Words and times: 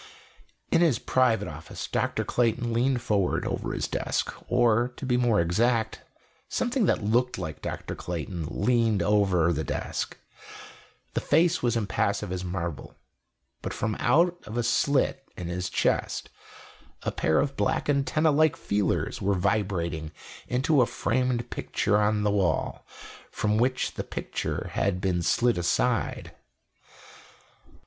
In 0.71 0.81
his 0.81 0.97
private 0.97 1.47
office, 1.47 1.85
Dr. 1.87 2.23
Clayton 2.23 2.73
leaned 2.73 3.03
forward 3.03 3.45
over 3.45 3.71
his 3.71 3.87
desk. 3.87 4.33
Or, 4.47 4.87
to 4.97 5.05
be 5.05 5.15
more 5.15 5.39
exact, 5.39 6.01
something 6.49 6.87
that 6.87 7.03
looked 7.03 7.37
like 7.37 7.61
Dr. 7.61 7.93
Clayton 7.93 8.47
leaned 8.49 9.03
over 9.03 9.53
the 9.53 9.63
desk. 9.63 10.17
The 11.13 11.21
face 11.21 11.61
was 11.61 11.77
impassive 11.77 12.31
as 12.31 12.43
marble, 12.43 12.95
but, 13.61 13.75
from 13.75 13.93
out 13.99 14.35
a 14.47 14.63
slit 14.63 15.23
in 15.37 15.49
his 15.49 15.69
chest, 15.69 16.31
a 17.03 17.11
pair 17.11 17.39
of 17.39 17.55
black 17.55 17.87
antennae 17.87 18.29
like 18.31 18.55
feelers 18.57 19.21
were 19.21 19.35
vibrating 19.35 20.11
into 20.47 20.81
a 20.81 20.87
framed 20.87 21.51
picture 21.51 21.99
on 21.99 22.23
the 22.23 22.31
wall, 22.31 22.87
from 23.29 23.59
which 23.59 23.93
the 23.93 24.03
picture 24.03 24.71
had 24.73 24.99
been 24.99 25.21
slid 25.21 25.59
aside. 25.59 26.31